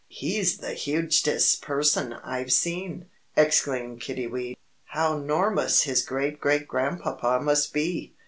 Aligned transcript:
"He's 0.09 0.57
the 0.57 0.73
hugestest 0.73 1.61
person 1.61 2.13
I've 2.23 2.51
seen," 2.51 3.05
exclaimed 3.37 4.01
Kiddiwee; 4.01 4.57
"how 4.85 5.19
'normous 5.19 5.83
his 5.83 6.01
great 6.01 6.41
great 6.41 6.67
grandpapa 6.67 7.39
must 7.39 7.71
be!" 7.71 8.15